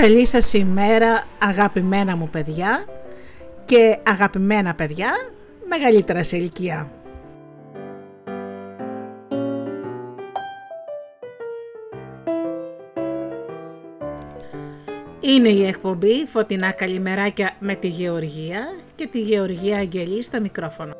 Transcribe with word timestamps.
Καλή 0.00 0.26
σας 0.26 0.52
ημέρα 0.52 1.26
αγαπημένα 1.38 2.16
μου 2.16 2.28
παιδιά 2.28 2.84
και 3.64 3.98
αγαπημένα 4.02 4.74
παιδιά 4.74 5.10
μεγαλύτερα 5.78 6.22
σε 6.22 6.36
ηλικία. 6.36 6.92
Είναι 15.20 15.48
η 15.48 15.66
εκπομπή 15.66 16.26
Φωτεινά 16.26 16.70
Καλημεράκια 16.72 17.56
με 17.58 17.74
τη 17.74 17.88
Γεωργία 17.88 18.76
και 18.94 19.06
τη 19.06 19.20
Γεωργία 19.20 19.78
Αγγελή 19.78 20.22
στα 20.22 20.40
μικρόφωνα. 20.40 20.97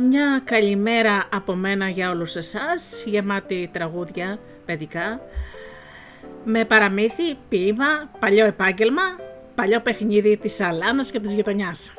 Μια 0.00 0.40
καλημέρα 0.44 1.24
από 1.32 1.54
μένα 1.54 1.88
για 1.88 2.10
όλους 2.10 2.36
εσάς, 2.36 3.04
γεμάτη 3.06 3.70
τραγούδια 3.72 4.38
παιδικά, 4.64 5.20
με 6.44 6.64
παραμύθι, 6.64 7.34
ποίημα, 7.48 8.10
παλιό 8.18 8.46
επάγγελμα, 8.46 9.02
παλιό 9.54 9.80
παιχνίδι 9.80 10.36
της 10.36 10.60
Αλάνας 10.60 11.10
και 11.10 11.20
της 11.20 11.32
γειτονιάς. 11.32 11.97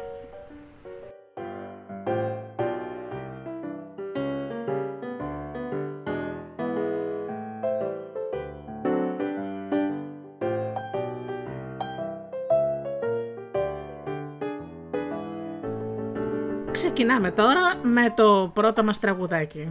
Ξεκινάμε 16.99 17.31
τώρα 17.31 17.75
με 17.81 18.13
το 18.15 18.51
πρώτο 18.53 18.83
μας 18.83 18.99
τραγουδάκι. 18.99 19.69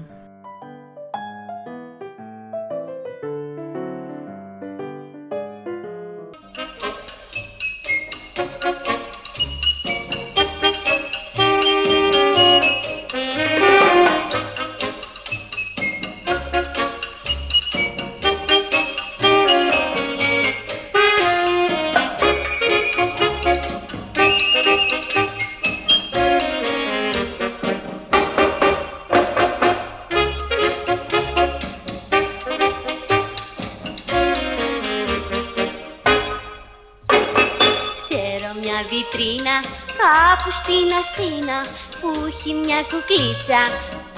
Κουκλίτσα, 42.90 43.62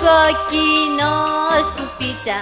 κόκκινος 0.02 1.66
σκουφίτσα. 1.68 2.38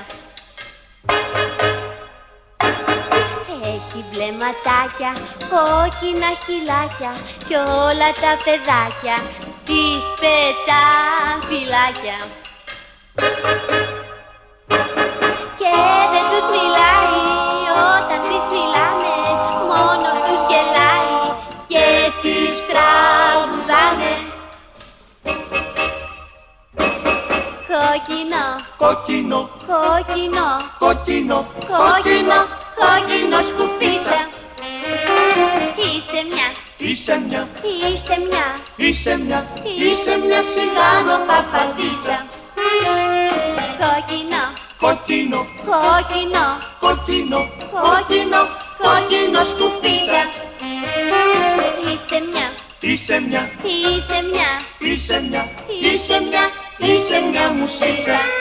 Έχει 3.62 4.04
μπλε 4.10 4.28
ματάκια, 4.40 5.12
κόκκινα 5.50 6.30
χυλάκια 6.42 7.12
κι 7.46 7.54
όλα 7.54 8.10
τα 8.22 8.32
παιδάκια 8.44 9.16
της 9.64 10.02
πετάν 10.20 11.42
φυλάκια. 11.48 12.18
Κόκκινο, 28.78 29.50
κόκκινο, 29.66 30.46
κόκκινο, 30.78 30.78
κόκκινο, 30.78 31.46
κόκκινο, 31.68 32.38
κόκκινο 32.80 33.42
σκουφίτσα. 33.42 34.18
Είσαι 35.76 36.20
μια, 36.30 36.48
είσαι 36.76 37.22
μια, 37.26 37.48
είσαι 37.66 38.16
μια, 38.28 38.44
είσαι 38.76 39.16
μια, 39.16 39.46
είσαι 39.78 40.16
μια 40.16 40.42
σιγάνο 40.42 41.16
παπαδίτσα. 41.26 42.26
Κόκκινο, 43.82 44.42
κόκκινο, 44.80 45.40
κόκκινο, 45.70 46.44
κόκκινο, 46.80 47.40
κόκκινο, 47.70 48.40
κόκκινο 48.82 49.44
σκουφίτσα. 49.44 50.20
Είσαι 51.90 52.20
μια, 52.30 52.46
είσαι 52.80 53.20
μια, 53.20 53.50
είσαι 53.62 54.22
μια, 54.30 54.50
είσαι 54.78 55.20
μια, 55.20 55.48
είσαι 55.80 56.20
μια, 56.20 56.50
είσαι 56.78 57.20
μια 57.30 57.48
μουσίτσα. 57.48 58.37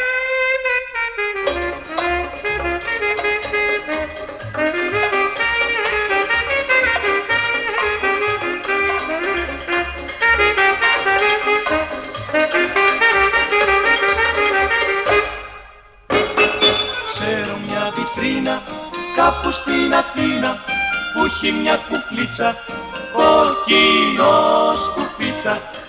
Σκουφίτσα 25.48 25.87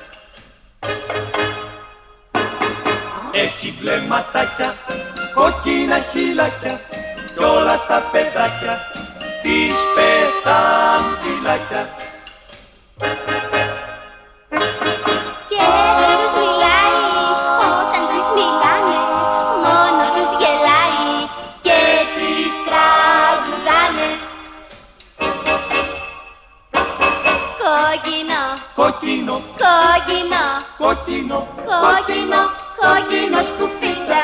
κόκκινο, 30.78 31.48
κόκκινο, 31.64 31.86
κόκκινο, 31.86 32.40
κόκκινο 32.80 33.40
σκουφίτσα. 33.48 34.20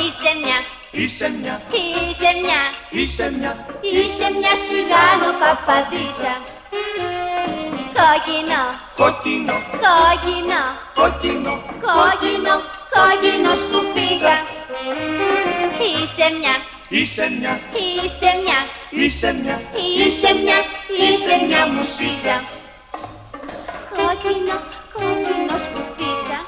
Είσαι 0.00 0.30
μια, 0.42 0.58
είσαι 0.90 1.28
μια, 1.40 1.62
είσαι 1.70 2.30
μια, 2.42 2.60
είσαι 2.90 3.30
μια, 3.38 3.66
είσαι 3.82 4.26
μια 4.38 4.54
σιγάνο 4.64 5.28
παπαδίτσα. 5.40 6.32
Κόκκινο, 7.98 8.60
κόκκινο, 8.96 9.56
κόκκινο, 9.84 10.62
κόκκινο, 10.94 11.54
κόκκινο, 11.86 12.54
κόκκινο 12.94 13.54
σκουφίτσα. 13.62 14.34
Είσαι 15.80 16.26
μια, 16.38 16.54
είσαι 16.88 17.28
μια, 17.38 17.60
είσαι 17.72 18.30
μια, 18.44 18.58
είσαι 18.90 19.32
μια, 19.32 19.62
είσαι 20.04 20.34
μια, 20.42 20.58
είσαι 20.98 21.44
μια. 21.46 21.66
μουσίτσα. 21.66 22.44
Κόκκινο, 23.96 24.56
κόκκινο 24.98 25.56
σκουφίτσα. 25.66 26.38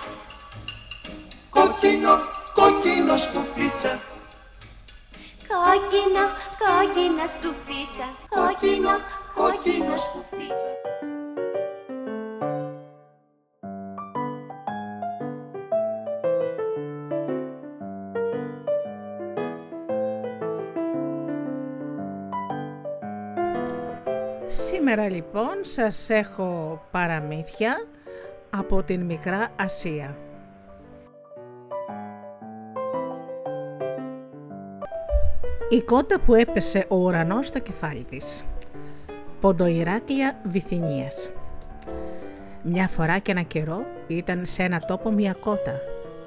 Κόκκινο, 1.50 2.14
κόκκινο 2.55 3.17
σκουφίτσα. 3.17 3.93
Κόκκινο, 5.49 6.25
κόκκινο 6.62 7.26
σκουφίτσα. 7.26 8.06
Κόκκινο, 8.29 8.91
κόκκινο 9.35 9.97
σκουφίτσα. 9.97 10.69
Σήμερα 24.47 25.11
λοιπόν 25.11 25.58
σας 25.61 26.11
έχω 26.11 26.81
παραμύθια 26.91 27.85
από 28.50 28.82
την 28.82 29.00
Μικρά 29.00 29.49
Ασία. 29.56 30.17
Η 35.69 35.82
κότα 35.82 36.20
που 36.20 36.35
έπεσε 36.35 36.87
ο 36.88 36.97
ουρανός 36.97 37.47
στο 37.47 37.58
κεφάλι 37.58 38.05
της. 38.11 38.44
Ποντοϊράκλια 39.41 40.38
Βυθινίας. 40.44 41.31
Μια 42.62 42.88
φορά 42.88 43.19
και 43.19 43.31
ένα 43.31 43.43
καιρό 43.43 43.81
ήταν 44.06 44.47
σε 44.47 44.62
ένα 44.62 44.79
τόπο 44.81 45.11
μια 45.11 45.32
κότα. 45.41 45.81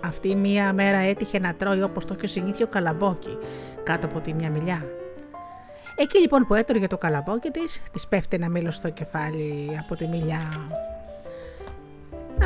Αυτή 0.04 0.36
μια 0.36 0.74
μέρα 0.74 0.98
έτυχε 0.98 1.40
να 1.40 1.56
τρώει 1.56 1.82
όπως 1.82 2.06
το 2.06 2.16
πιο 2.16 2.28
συνήθιο 2.28 2.68
καλαμπόκι 2.68 3.38
κάτω 3.84 4.06
από 4.06 4.20
τη 4.20 4.34
μια 4.34 4.50
μιλιά. 4.50 4.86
Εκεί 5.96 6.20
λοιπόν 6.20 6.48
που 6.48 6.54
έτρωγε 6.54 6.88
το 6.88 6.98
καλαμπόκι 6.98 7.50
της, 7.50 7.84
της 7.92 8.08
πέφτει 8.08 8.36
ένα 8.36 8.50
μήλος 8.50 8.76
στο 8.76 8.90
κεφάλι 8.90 9.78
από 9.80 9.96
τη 9.96 10.08
μιλιά. 10.08 10.42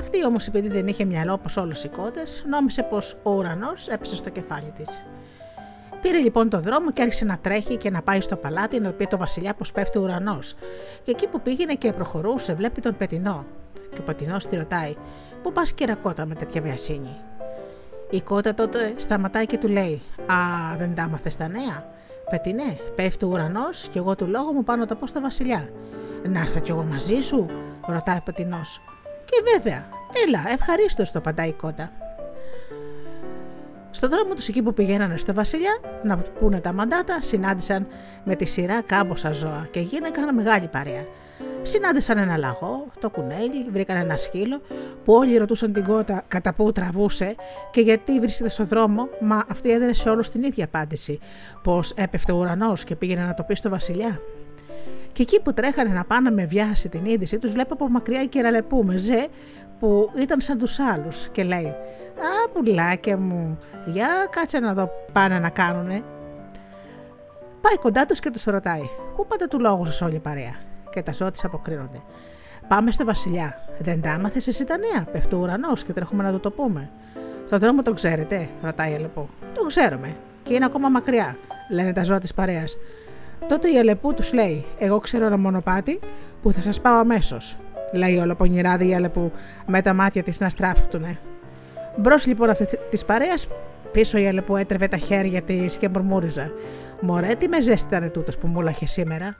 Αυτή 0.07 0.25
όμως 0.25 0.47
επειδή 0.47 0.67
δεν 0.67 0.87
είχε 0.87 1.05
μυαλό 1.05 1.33
όπως 1.33 1.57
όλες 1.57 1.83
οι 1.83 1.87
κότες, 1.87 2.43
νόμισε 2.49 2.83
πως 2.83 3.17
ο 3.23 3.31
ουρανός 3.31 3.87
έπεσε 3.87 4.15
στο 4.15 4.29
κεφάλι 4.29 4.73
της. 4.77 5.03
Πήρε 6.01 6.17
λοιπόν 6.17 6.49
το 6.49 6.59
δρόμο 6.59 6.91
και 6.91 7.01
άρχισε 7.01 7.25
να 7.25 7.37
τρέχει 7.37 7.77
και 7.77 7.89
να 7.89 8.01
πάει 8.01 8.21
στο 8.21 8.35
παλάτι 8.35 8.79
να 8.79 8.91
πει 8.91 9.07
το 9.07 9.17
βασιλιά 9.17 9.53
πως 9.53 9.71
πέφτει 9.71 9.97
ο 9.97 10.01
ουρανός. 10.01 10.55
Και 11.03 11.11
εκεί 11.11 11.27
που 11.27 11.41
πήγαινε 11.41 11.73
και 11.73 11.91
προχωρούσε, 11.91 12.53
βλέπει 12.53 12.81
τον 12.81 12.95
πετινό. 12.97 13.45
Και 13.93 13.99
ο 13.99 14.03
πετινό 14.03 14.37
τη 14.37 14.55
ρωτάει: 14.55 14.95
Πού 15.43 15.51
πας 15.51 15.75
κότα 16.01 16.25
με 16.25 16.35
τέτοια 16.35 16.61
βιασύνη; 16.61 17.15
Η 18.09 18.21
κότα 18.21 18.53
τότε 18.53 18.93
σταματάει 18.95 19.45
και 19.45 19.57
του 19.57 19.67
λέει: 19.67 20.01
Α, 20.25 20.75
δεν 20.77 20.95
τα 20.95 21.03
άμαθες 21.03 21.37
τα 21.37 21.47
νέα. 21.47 21.89
Πετινέ, 22.29 22.77
πέφτει 22.95 23.25
ο 23.25 23.27
ουρανός 23.27 23.87
και 23.91 23.99
εγώ 23.99 24.15
του 24.15 24.27
λόγου 24.27 24.53
μου 24.53 24.63
πάνω 24.63 24.85
το 24.85 24.95
πω 24.95 25.07
στο 25.07 25.21
βασιλιά. 25.21 25.69
Να 26.23 26.39
έρθω 26.39 26.59
κι 26.59 26.71
εγώ 26.71 26.83
μαζί 26.83 27.19
σου, 27.21 27.45
ρωτάει 27.87 28.17
ο 28.17 28.21
πετινό. 28.23 28.61
Και 29.25 29.51
βέβαια, 29.53 29.96
έλα, 30.27 30.43
ευχαρίστως 30.53 31.11
το 31.11 31.21
παντάει 31.21 31.47
η 31.47 31.53
κότα. 31.53 31.91
Στον 33.91 34.09
δρόμο 34.09 34.33
τους 34.33 34.47
εκεί 34.47 34.61
που 34.61 34.73
πηγαίνανε 34.73 35.17
στο 35.17 35.33
Βασιλιά 35.33 35.77
να 36.03 36.17
πούνε 36.17 36.59
τα 36.59 36.73
μαντάτα, 36.73 37.21
συνάντησαν 37.21 37.87
με 38.23 38.35
τη 38.35 38.45
σειρά 38.45 38.81
κάμποσα 38.81 39.31
ζώα 39.31 39.67
και 39.71 39.79
γίνηκαν 39.79 40.35
μεγάλη 40.35 40.67
παρέα. 40.67 41.05
Συνάντησαν 41.61 42.17
ένα 42.17 42.37
λαγό, 42.37 42.87
το 42.99 43.09
κουνέλι, 43.09 43.69
βρήκαν 43.71 43.97
ένα 43.97 44.17
σκύλο 44.17 44.61
που 45.03 45.13
όλοι 45.13 45.37
ρωτούσαν 45.37 45.73
την 45.73 45.83
κότα 45.83 46.23
κατά 46.27 46.53
πού 46.53 46.71
τραβούσε 46.71 47.35
και 47.71 47.81
γιατί 47.81 48.19
βρίσκεται 48.19 48.49
στον 48.49 48.67
δρόμο, 48.67 49.09
μα 49.21 49.43
αυτή 49.51 49.71
έδινε 49.71 49.93
σε 49.93 50.09
όλους 50.09 50.29
την 50.29 50.43
ίδια 50.43 50.65
απάντηση: 50.65 51.19
Πως 51.63 51.91
έπεφτε 51.91 52.31
ο 52.31 52.37
ουρανός 52.37 52.83
και 52.83 52.95
πήγαινε 52.95 53.21
να 53.25 53.33
το 53.33 53.43
πει 53.43 53.55
στο 53.55 53.69
Βασιλιά. 53.69 54.19
Και 55.11 55.21
εκεί 55.21 55.41
που 55.41 55.53
τρέχανε 55.53 55.93
να 55.93 56.03
πάνε 56.03 56.31
με 56.31 56.45
βιάση 56.45 56.89
την 56.89 57.05
είδηση, 57.05 57.37
τους 57.37 57.51
βλέπω 57.51 57.73
από 57.73 57.89
μακριά 57.89 58.21
η 58.21 58.27
κεραλεπού 58.27 58.83
με 58.83 58.97
ζε 58.97 59.27
που 59.79 60.11
ήταν 60.17 60.41
σαν 60.41 60.57
τους 60.57 60.79
άλλους 60.79 61.27
και 61.27 61.43
λέει: 61.43 61.67
Α, 62.17 62.49
πουλάκια 62.53 63.17
μου, 63.17 63.57
για 63.85 64.07
κάτσε 64.29 64.59
να 64.59 64.73
δω 64.73 64.89
πάνε 65.11 65.39
να 65.39 65.49
κάνουνε. 65.49 66.03
Πάει 67.61 67.77
κοντά 67.81 68.05
τους 68.05 68.19
και 68.19 68.29
τους 68.29 68.43
ρωτάει: 68.43 68.89
Πού 69.15 69.27
πάτε 69.27 69.47
του 69.47 69.59
λόγου 69.59 69.85
σας 69.85 70.01
όλη 70.01 70.15
η 70.15 70.19
παρέα; 70.19 70.55
Και 70.89 71.01
τα 71.01 71.13
ζώα 71.13 71.31
αποκρίνονται. 71.43 72.01
Πάμε 72.67 72.91
στο 72.91 73.05
Βασιλιά. 73.05 73.61
Δεν 73.79 74.01
τα 74.01 74.11
άμαθες 74.11 74.47
εσύ 74.47 74.65
τα 74.65 74.75
νέα. 74.77 75.03
Πέφτει 75.11 75.35
ο 75.35 75.37
ουρανός 75.37 75.83
και 75.83 75.93
τρέχουμε 75.93 76.23
να 76.23 76.31
του 76.31 76.39
το 76.39 76.51
πούμε. 76.51 76.89
Στον 77.45 77.59
δρόμο 77.59 77.81
το 77.81 77.93
ξέρετε, 77.93 78.49
ρωτάει 78.61 78.91
η 78.91 78.95
Αλεπού. 78.95 79.29
Το 79.53 79.65
ξέρουμε. 79.65 80.15
Και 80.43 80.53
είναι 80.53 80.65
ακόμα 80.65 80.89
μακριά, 80.89 81.37
λένε 81.69 81.93
τα 81.93 82.03
ζώα 82.03 82.19
της 82.19 82.33
παρέας. 82.33 82.77
Τότε 83.47 83.71
η 83.71 83.77
Αλεπού 83.79 84.13
τους 84.13 84.33
λέει: 84.33 84.65
Εγώ 84.79 84.99
ξέρω 84.99 85.25
ένα 85.25 85.37
μονοπάτι 85.37 85.99
που 86.41 86.51
θα 86.51 86.61
σας 86.61 86.81
πάω 86.81 86.99
αμέσως. 86.99 87.57
Λέει 87.93 88.17
όλο 88.17 88.35
πονηράδι 88.35 88.87
η 88.87 88.95
Αλεπού 88.95 89.31
με 89.65 89.81
τα 89.81 89.93
μάτια 89.93 90.23
της 90.23 90.39
να 90.39 90.49
στράφτουνε. 90.49 91.17
Μπρος 91.97 92.25
λοιπόν 92.25 92.49
αυτή 92.49 92.65
τη 92.65 93.01
παρέας, 93.05 93.47
πίσω 93.91 94.17
η 94.17 94.27
Αλεπού 94.27 94.55
έτρεβε 94.55 94.87
τα 94.87 94.97
χέρια 94.97 95.41
της 95.41 95.77
και 95.77 95.89
μουρμούριζα. 95.89 96.51
Μωρέ, 97.01 97.35
τι 97.35 97.47
με 97.47 97.61
ζέστη 97.61 97.95
ήταν 97.95 98.11
τούτος 98.11 98.37
που 98.37 98.47
μου 98.47 98.61
σήμερα. 98.83 99.37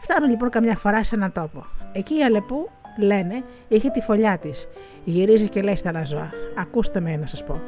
Φτάνουν 0.00 0.30
λοιπόν 0.30 0.48
καμιά 0.48 0.76
φορά 0.76 1.04
σε 1.04 1.14
έναν 1.14 1.32
τόπο. 1.32 1.66
Εκεί 1.92 2.18
η 2.18 2.22
Αλεπού, 2.22 2.70
λένε, 2.98 3.44
είχε 3.68 3.88
τη 3.88 4.00
φωλιά 4.00 4.38
της. 4.38 4.68
Γυρίζει 5.04 5.48
και 5.48 5.62
λέει 5.62 5.76
στα 5.76 5.88
άλλα 5.88 6.04
ζώα: 6.04 6.30
Ακούστε 6.58 7.00
με 7.00 7.16
να 7.16 7.26
σας 7.26 7.44
πω. 7.44 7.60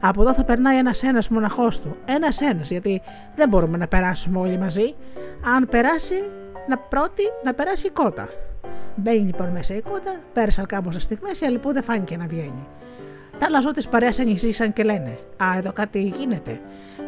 Από 0.00 0.22
εδώ 0.22 0.34
θα 0.34 0.44
περνάει 0.44 0.78
ένα-ένα 0.78 1.22
μοναχός 1.30 1.80
του. 1.80 1.96
Ένα-ένα, 2.04 2.62
γιατί 2.62 3.02
δεν 3.34 3.48
μπορούμε 3.48 3.76
να 3.76 3.86
περάσουμε 3.86 4.38
όλοι 4.38 4.58
μαζί. 4.58 4.94
Αν 5.56 5.68
περάσει, 5.68 6.14
να 6.68 6.78
πρώτη 6.78 7.22
να 7.44 7.54
περάσει 7.54 7.86
η 7.86 7.90
κότα. 7.90 8.28
Μπαίνει 9.02 9.18
λοιπόν 9.18 9.48
μέσα 9.48 9.74
η 9.74 9.80
κότα, 9.80 10.20
πέρασαν 10.32 10.66
κάμποσα 10.66 11.00
στιγμές, 11.00 11.40
η 11.40 11.46
Αλεπού 11.46 11.72
δεν 11.72 11.82
φάνηκε 11.82 12.16
να 12.16 12.26
βγαίνει. 12.26 12.68
Τα 13.38 13.46
άλλα 13.46 13.60
ζώα 13.60 13.72
της 13.72 13.88
παρέας 13.88 14.18
ανησύχησαν 14.18 14.72
και 14.72 14.82
λένε: 14.82 15.18
Α, 15.36 15.56
εδώ 15.56 15.72
κάτι 15.72 16.02
γίνεται. 16.02 16.60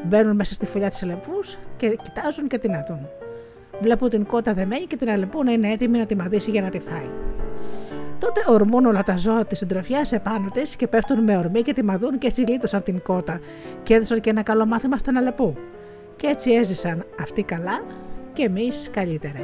Μπαίνουν 0.06 0.36
μέσα 0.36 0.54
στη 0.54 0.66
φωλιά 0.66 0.88
της 0.88 1.02
Αλεπούς 1.02 1.58
και 1.76 1.98
κοιτάζουν 2.02 2.48
και 2.48 2.58
την 2.58 2.74
αδούν. 2.74 3.08
Βλέπουν 3.80 4.08
την 4.08 4.26
κότα 4.26 4.54
δεμένη 4.54 4.84
και 4.84 4.96
την 4.96 5.10
Αλεπού 5.10 5.44
να 5.44 5.52
είναι 5.52 5.70
έτοιμη 5.70 5.98
να 5.98 6.06
τη 6.06 6.16
μαδίσει 6.16 6.50
για 6.50 6.62
να 6.62 6.68
τη 6.68 6.78
φάει. 6.78 7.10
Τότε 8.18 8.40
ορμούν 8.46 8.86
όλα 8.86 9.02
τα 9.02 9.16
ζώα 9.16 9.44
της 9.44 9.58
συντροφιάς 9.58 10.12
επάνω 10.12 10.48
της 10.52 10.76
και 10.76 10.86
πέφτουν 10.86 11.22
με 11.22 11.36
ορμή 11.36 11.62
και 11.62 11.72
τη 11.72 11.84
μαδούν 11.84 12.18
και 12.18 12.26
έτσι 12.26 12.40
λύτωσαν 12.40 12.82
την 12.82 13.02
κότα 13.02 13.40
και 13.82 13.94
έδωσαν 13.94 14.20
και 14.20 14.30
ένα 14.30 14.42
καλό 14.42 14.66
μάθημα 14.66 14.98
στην 14.98 15.16
Αλεπού. 15.16 15.54
Και 16.16 16.26
έτσι 16.26 16.50
έζησαν 16.50 17.04
αυτοί 17.20 17.42
καλά 17.42 17.80
και 18.32 18.42
εμείς 18.42 18.90
καλύτερα. 18.92 19.40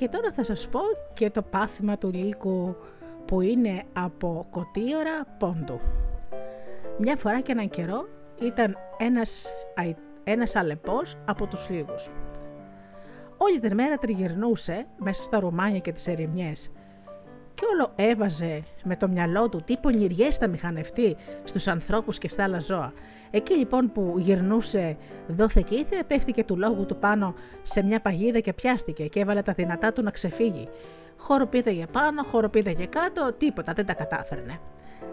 Και 0.00 0.08
τώρα 0.08 0.32
θα 0.32 0.44
σας 0.44 0.68
πω 0.68 0.80
και 1.14 1.30
το 1.30 1.42
πάθημα 1.42 1.98
του 1.98 2.10
λύκου 2.12 2.76
που 3.24 3.40
είναι 3.40 3.82
από 3.92 4.46
κοτίωρα 4.50 5.36
πόντου. 5.38 5.80
Μια 6.98 7.16
φορά 7.16 7.40
και 7.40 7.52
έναν 7.52 7.68
καιρό 7.70 8.08
ήταν 8.40 8.76
ένας, 8.98 9.52
ένας 10.24 10.56
αλεπός 10.56 11.16
από 11.24 11.46
τους 11.46 11.68
λίγους. 11.68 12.10
Όλη 13.36 13.60
την 13.60 13.74
μέρα 13.74 13.96
τριγυρνούσε 13.96 14.86
μέσα 14.98 15.22
στα 15.22 15.40
ρουμάνια 15.40 15.78
και 15.78 15.92
τις 15.92 16.06
ερημιές 16.06 16.70
και 17.60 17.66
όλο 17.72 17.92
έβαζε 17.96 18.62
με 18.84 18.96
το 18.96 19.08
μυαλό 19.08 19.48
του 19.48 19.60
τι 19.64 19.76
πονηριές 19.76 20.36
θα 20.36 20.48
μηχανευτεί 20.48 21.16
στους 21.44 21.66
ανθρώπους 21.66 22.18
και 22.18 22.28
στα 22.28 22.44
άλλα 22.44 22.60
ζώα. 22.60 22.92
Εκεί 23.30 23.54
λοιπόν 23.54 23.92
που 23.92 24.14
γυρνούσε 24.16 24.96
δόθε 25.28 25.64
και 25.68 25.74
ήθε, 25.74 26.02
πέφτηκε 26.06 26.44
του 26.44 26.58
λόγου 26.58 26.86
του 26.86 26.96
πάνω 26.96 27.34
σε 27.62 27.82
μια 27.82 28.00
παγίδα 28.00 28.40
και 28.40 28.52
πιάστηκε 28.52 29.06
και 29.06 29.20
έβαλε 29.20 29.42
τα 29.42 29.52
δυνατά 29.52 29.92
του 29.92 30.02
να 30.02 30.10
ξεφύγει. 30.10 30.68
για 31.66 31.86
πάνω, 31.86 32.22
για 32.76 32.86
κάτω, 32.86 33.32
τίποτα, 33.38 33.72
δεν 33.72 33.86
τα 33.86 33.94
κατάφερνε. 33.94 34.60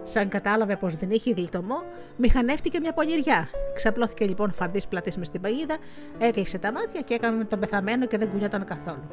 Σαν 0.03 0.29
κατάλαβε 0.29 0.75
πως 0.75 0.95
δεν 0.95 1.09
είχε 1.09 1.31
γλιτωμό, 1.31 1.83
μηχανεύτηκε 2.15 2.79
μια 2.79 2.93
πονηριά. 2.93 3.49
Ξαπλώθηκε 3.75 4.25
λοιπόν 4.25 4.53
φαρδί 4.53 4.81
πλατής 4.89 5.17
μες 5.17 5.27
στην 5.27 5.41
παγίδα, 5.41 5.77
έκλεισε 6.17 6.57
τα 6.57 6.71
μάτια 6.71 7.01
και 7.01 7.13
έκανε 7.13 7.43
τον 7.43 7.59
πεθαμένο 7.59 8.05
και 8.05 8.17
δεν 8.17 8.29
κουνιόταν 8.29 8.65
καθόλου. 8.65 9.07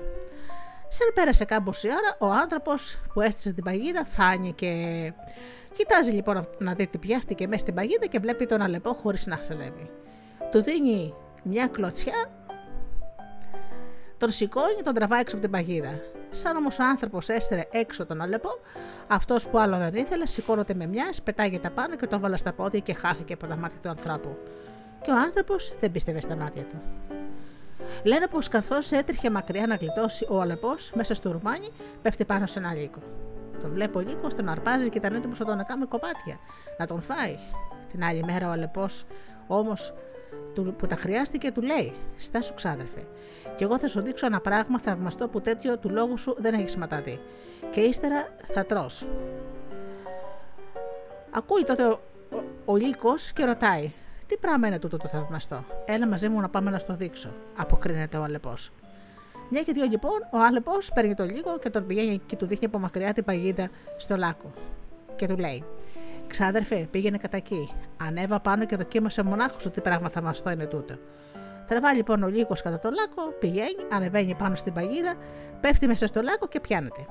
Σαν 0.97 1.13
πέρασε 1.15 1.45
κάμποση 1.45 1.89
ώρα, 1.89 2.17
ο 2.19 2.39
άνθρωπος 2.41 3.01
που 3.13 3.21
έστησε 3.21 3.53
την 3.53 3.65
παγίδα 3.65 4.05
φάνηκε. 4.05 4.73
Κοιτάζει 5.77 6.11
λοιπόν 6.11 6.47
να 6.59 6.75
δει 6.75 6.87
τι 6.87 6.99
πιάστηκε 6.99 7.47
μέσα 7.47 7.59
στην 7.59 7.75
παγίδα 7.75 8.07
και 8.07 8.19
βλέπει 8.19 8.47
τον 8.47 8.63
αλεπό 8.63 8.93
χωρίς 8.93 9.27
να 9.27 9.37
χαλεύει. 9.37 9.91
Του 10.51 10.63
δίνει 10.63 11.15
μια 11.43 11.67
κλωτσιά, 11.69 12.31
τον 14.19 14.31
σηκώνει 14.31 14.75
και 14.75 14.83
τον 14.83 14.95
τραβάει 14.95 15.21
έξω 15.21 15.37
από 15.37 15.45
την 15.45 15.55
παγίδα. 15.55 16.01
Σαν 16.31 16.57
όμως 16.57 16.79
ο 16.79 16.85
άνθρωπος 16.85 17.29
έστερε 17.29 17.63
έξω 17.71 18.07
τον 18.07 18.21
αλεπό, 18.21 18.51
αυτός 19.07 19.49
που 19.49 19.59
άλλο 19.59 19.79
δεν 19.79 19.95
ήθελε 19.95 20.27
σηκώνεται 20.27 20.75
με 20.75 20.87
μια, 20.87 21.13
πετάγεται 21.25 21.71
πάνω 21.71 21.97
και 21.97 22.07
τον 22.07 22.21
βάλα 22.21 22.37
στα 22.37 22.53
πόδια 22.53 22.81
και 22.81 22.95
χάθηκε 22.95 23.33
από 23.33 23.47
τα 23.47 23.57
μάτια 23.57 23.79
του 23.83 23.89
ανθρώπου. 23.89 24.37
Και 25.03 25.11
ο 25.11 25.17
άνθρωπος 25.17 25.75
δεν 25.79 25.91
πίστευε 25.91 26.21
στα 26.21 26.37
μάτια 26.37 26.63
του. 26.63 26.83
Λένε 28.03 28.27
πως 28.27 28.49
καθώς 28.49 28.93
έτρεχε 28.93 29.31
μακριά 29.31 29.67
να 29.67 29.75
γλιτώσει 29.75 30.27
ο 30.31 30.41
Αλεπός 30.41 30.93
μέσα 30.95 31.15
στο 31.15 31.33
ρουμάνι, 31.33 31.69
πέφτει 32.03 32.25
πάνω 32.25 32.47
σε 32.47 32.59
ένα 32.59 32.75
λύκο. 32.75 32.99
Τον 33.61 33.71
βλέπω 33.73 33.99
ο 33.99 34.03
λύκο, 34.03 34.29
τον 34.29 34.49
αρπάζει 34.49 34.89
και 34.89 34.99
ήταν 34.99 35.15
έτοιμο 35.15 35.35
να 35.39 35.45
τον 35.45 35.65
κάνει 35.67 35.87
κοπάτια, 35.87 36.39
να 36.79 36.87
τον 36.87 37.03
φάει. 37.03 37.37
Την 37.91 38.05
άλλη 38.05 38.25
μέρα 38.25 38.49
ο 38.49 38.51
Αλεπός 38.51 39.05
όμως 39.47 39.95
που 40.77 40.87
τα 40.87 40.97
χρειάστηκε 40.97 41.51
του 41.51 41.63
λέει: 41.63 41.93
Στάσου 42.17 42.55
ξάδερφε, 42.55 43.07
και 43.57 43.65
εγώ 43.65 43.79
θα 43.79 43.89
σου 43.89 44.01
δείξω 44.01 44.27
ένα 44.27 44.41
πράγμα 44.41 44.81
θαυμαστό 44.81 45.29
που 45.29 45.41
τέτοιο 45.41 45.79
του 45.79 45.91
λόγου 45.91 46.17
σου 46.17 46.35
δεν 46.39 46.55
έχεις 46.55 46.71
σηματαδεί. 46.71 47.21
Και 47.71 47.81
ύστερα 47.81 48.29
θα 48.53 48.65
τρώ. 48.65 48.87
Ακούει 51.31 51.65
τότε 51.65 51.85
ο, 51.85 52.01
ο, 52.33 52.43
ο 52.65 52.77
λύκος 52.77 53.33
και 53.33 53.45
ρωτάει: 53.45 53.93
τι 54.27 54.37
πράγμα 54.37 54.67
είναι 54.67 54.79
τούτο 54.79 54.97
το 54.97 55.09
θαυμαστό; 55.09 55.65
Έλα 55.85 56.07
μαζί 56.07 56.29
μου 56.29 56.41
να 56.41 56.49
πάμε 56.49 56.71
να 56.71 56.79
στο 56.79 56.95
δείξω, 56.95 57.31
αποκρίνεται 57.57 58.17
ο 58.17 58.23
Αλεπό. 58.23 58.55
Μια 59.51 59.63
και 59.63 59.73
δύο 59.73 59.85
λοιπόν, 59.85 60.27
ο 60.31 60.39
Άλεπος 60.39 60.93
παίρνει 60.93 61.15
το 61.15 61.25
λίγο 61.25 61.59
και 61.59 61.71
τον 61.71 61.87
πηγαίνει 61.87 62.21
και 62.27 62.37
του 62.37 62.47
δείχνει 62.47 62.67
από 62.67 62.79
μακριά 62.79 63.13
την 63.13 63.25
παγίδα 63.25 63.69
στο 63.97 64.17
λάκκο. 64.17 64.53
Και 65.17 65.27
του 65.27 65.37
λέει: 65.37 65.65
Ξάδερφε, 66.27 66.89
πήγαινε 66.91 67.19
κατά 67.19 67.37
εκεί. 67.37 67.73
Ανέβα 67.97 68.41
πάνω 68.41 68.67
και 68.67 68.77
δοκίμασε 68.77 69.23
μονάχος 69.23 69.67
ότι 69.67 69.81
πράγμα 69.81 70.09
θαυμαστό 70.09 70.51
είναι 70.51 70.67
τούτο. 70.67 70.95
Τραβά 71.67 71.95
λοιπόν 71.95 72.23
ο 72.23 72.29
λύκος 72.29 72.63
κατά 72.63 72.79
το 72.79 72.91
λάκκο, 72.91 73.23
πηγαίνει, 73.39 73.85
ανεβαίνει 73.93 74.35
πάνω 74.35 74.55
στην 74.55 74.73
παγίδα, 74.73 75.15
πέφτει 75.61 75.87
μέσα 75.87 76.07
στο 76.07 76.23
λάκκο 76.23 76.47
και 76.47 76.61
πιάνεται. 76.61 77.07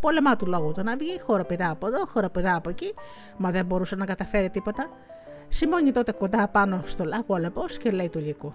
Πόλεμά 0.00 0.36
του 0.36 0.46
λόγου 0.46 0.72
το 0.72 0.82
να 0.82 0.96
βγει, 0.96 1.20
χοροπηδά 1.20 1.70
από 1.70 1.86
εδώ, 1.86 2.06
χοροπηδά 2.06 2.56
από 2.56 2.70
εκεί, 2.70 2.94
μα 3.36 3.50
δεν 3.50 3.64
μπορούσε 3.66 3.96
να 3.96 4.04
καταφέρει 4.04 4.50
τίποτα. 4.50 4.90
Σημώνει 5.48 5.92
τότε 5.92 6.12
κοντά 6.12 6.48
πάνω 6.48 6.82
στο 6.84 7.04
λάκκο 7.04 7.34
ο 7.34 7.38
λεπό 7.38 7.64
και 7.82 7.90
λέει 7.90 8.08
του 8.08 8.18
λύκου: 8.18 8.52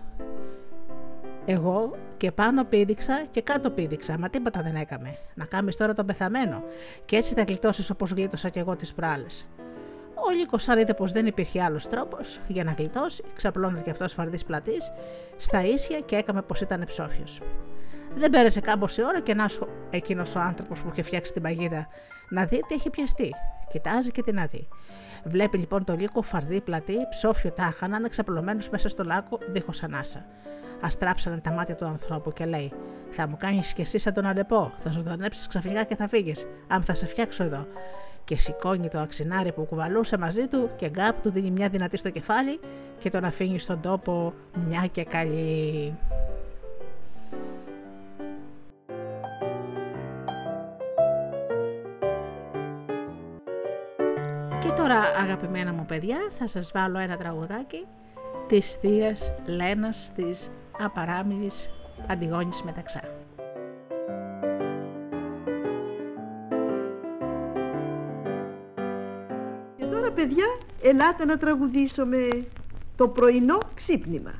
Εγώ 1.45 1.95
και 2.17 2.31
πάνω 2.31 2.63
πήδηξα 2.63 3.23
και 3.31 3.41
κάτω 3.41 3.69
πήδηξα, 3.69 4.17
μα 4.17 4.29
τίποτα 4.29 4.61
δεν 4.61 4.75
έκαμε. 4.75 5.17
Να 5.33 5.45
κάνεις 5.45 5.75
τώρα 5.75 5.93
τον 5.93 6.05
πεθαμένο, 6.05 6.63
και 7.05 7.15
έτσι 7.15 7.33
θα 7.33 7.43
γλιτώσεις 7.43 7.89
όπως 7.89 8.11
γλίτωσα 8.11 8.49
κι 8.49 8.59
εγώ 8.59 8.75
τις 8.75 8.93
προάλλες. 8.93 9.47
Ο 10.27 10.31
Λύκος, 10.31 10.67
αν 10.67 10.79
είδε 10.79 10.93
πως 10.93 11.11
δεν 11.11 11.25
υπήρχε 11.25 11.63
άλλος 11.63 11.87
τρόπος 11.87 12.39
για 12.47 12.63
να 12.63 12.71
γλιτώσει, 12.71 13.23
ξαπλώνεται 13.35 13.81
κι 13.81 13.89
αυτός 13.89 14.13
φαρδί 14.13 14.45
πλατής 14.45 14.91
στα 15.37 15.65
ίσια 15.65 15.99
και 15.99 16.15
έκαμε 16.15 16.41
πως 16.41 16.61
ήταν 16.61 16.83
ψόφιος. 16.85 17.41
Δεν 18.15 18.29
πέρασε 18.29 18.59
κάμποση 18.59 19.05
ώρα 19.05 19.19
και 19.19 19.33
να 19.33 19.47
σου 19.47 19.67
εκείνος 19.89 20.35
ο 20.35 20.39
άνθρωπος 20.39 20.81
που 20.81 20.89
είχε 20.91 21.01
φτιάξει 21.01 21.33
την 21.33 21.41
παγίδα 21.41 21.87
να 22.29 22.45
δει 22.45 22.59
τι 22.67 22.75
έχει 22.75 22.89
πιαστεί. 22.89 23.33
Κοιτάζει 23.73 24.11
και 24.11 24.23
την 24.23 24.39
αδεί. 24.39 24.67
Βλέπει 25.23 25.57
λοιπόν 25.57 25.83
το 25.83 25.95
λύκο 25.95 26.21
φαρδί 26.21 26.61
πλατή, 26.61 26.95
ψόφιο 27.09 27.51
τάχα, 27.51 27.87
να 27.87 27.97
είναι 27.97 28.09
ξαπλωμένο 28.09 28.59
μέσα 28.71 28.89
στο 28.89 29.03
λάκκο 29.03 29.39
δίχως 29.51 29.83
ανάσα. 29.83 30.25
Αστράψανε 30.81 31.37
τα 31.37 31.51
μάτια 31.51 31.75
του 31.75 31.85
ανθρώπου 31.85 32.31
και 32.31 32.45
λέει: 32.45 32.71
Θα 33.09 33.27
μου 33.27 33.37
κάνεις 33.37 33.73
κι 33.73 33.81
εσύ 33.81 33.97
σαν 33.97 34.13
τον 34.13 34.25
αλεπό. 34.25 34.71
Θα 34.77 34.89
ζωντανέψει 34.91 35.47
ξαφνικά 35.47 35.83
και 35.83 35.95
θα 35.95 36.07
φύγεις. 36.07 36.47
Αν 36.67 36.83
θα 36.83 36.95
σε 36.95 37.05
φτιάξω 37.05 37.43
εδώ. 37.43 37.67
Και 38.23 38.37
σηκώνει 38.37 38.87
το 38.89 38.99
αξινάρι 38.99 39.51
που 39.51 39.65
κουβαλούσε 39.65 40.17
μαζί 40.17 40.47
του 40.47 40.69
και 40.75 40.89
γκάπ 40.89 41.21
του 41.21 41.31
δίνει 41.31 41.51
μια 41.51 41.69
δυνατή 41.69 41.97
στο 41.97 42.09
κεφάλι 42.09 42.59
και 42.99 43.09
τον 43.09 43.23
αφήνει 43.23 43.59
στον 43.59 43.81
τόπο 43.81 44.33
μια 44.67 44.87
και 44.87 45.03
καλή. 45.03 45.97
Τώρα 54.83 55.01
αγαπημένα 55.01 55.73
μου 55.73 55.85
παιδιά 55.85 56.17
θα 56.29 56.47
σας 56.47 56.71
βάλω 56.73 56.97
ένα 56.99 57.17
τραγουδάκι 57.17 57.85
της 58.47 58.73
θείας 58.73 59.35
Λένας 59.45 60.11
της 60.15 60.51
απαράμιλης 60.79 61.71
Αντιγόνης 62.07 62.63
Μεταξά. 62.63 63.01
Και 69.77 69.85
τώρα 69.85 70.11
παιδιά 70.11 70.45
ελάτε 70.81 71.25
να 71.25 71.37
τραγουδήσουμε 71.37 72.27
το 72.95 73.07
πρωινό 73.07 73.57
ξύπνημα. 73.75 74.33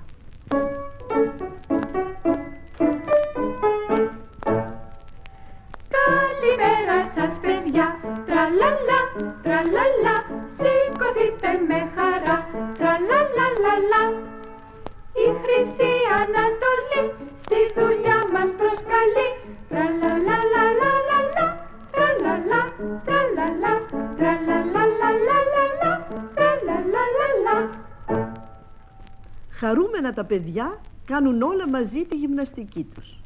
Τα 30.14 30.26
παιδιά 30.26 30.80
κάνουν 31.06 31.42
όλα 31.42 31.70
μαζί 31.70 32.06
τη 32.06 32.18
γυμναστική 32.18 32.84
τους. 32.84 33.20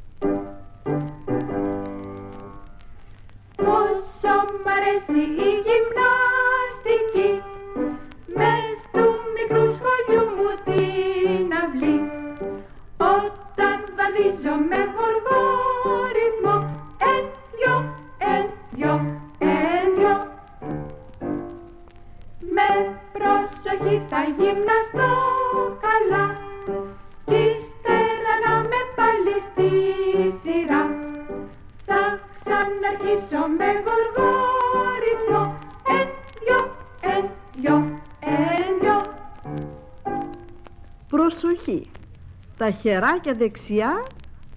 Χεράκια 42.80 43.32
δεξιά, 43.32 44.04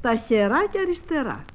τα 0.02 0.16
χεράκια 0.16 0.82
αριστερά. 0.82 1.46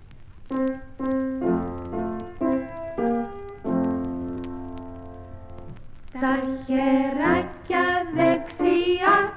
Τα 6.20 6.35
χεράκια 6.66 7.85
δεξιά, 8.14 9.32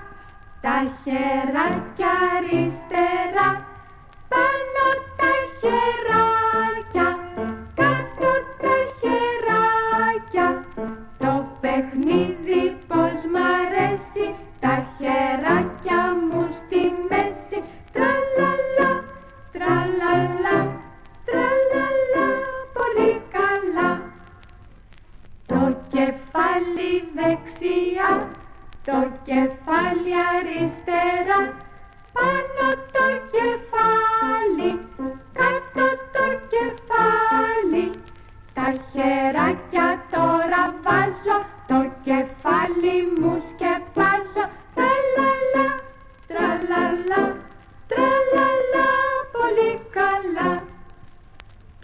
τα 0.62 0.94
χεράκια 1.04 2.12
αριστερά 2.38 2.89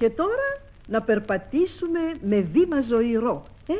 Και 0.06 0.12
τώρα 0.12 0.62
να 0.88 1.02
περπατήσουμε 1.02 2.00
με 2.22 2.42
βήμα 2.42 2.82
ζωηρό. 2.82 3.44
Ε; 3.68 3.74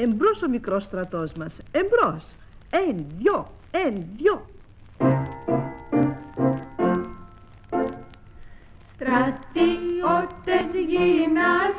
Εμπρός 0.00 0.42
ο 0.42 0.48
μικρός 0.48 0.84
στρατός 0.84 1.32
μας. 1.32 1.56
Εμπρός. 1.70 2.24
Εν, 2.70 3.06
δυο, 3.18 3.50
εν, 3.70 4.04
δυο. 4.16 4.46
Στρατιώτες 8.94 10.70
γυμνάς 10.88 11.74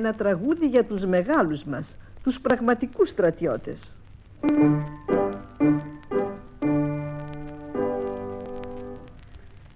ένα 0.00 0.14
τραγούδι 0.14 0.66
για 0.66 0.84
τους 0.84 1.04
μεγάλους 1.04 1.64
μας, 1.64 1.96
τους 2.22 2.40
πραγματικούς 2.40 3.08
στρατιώτες. 3.08 3.78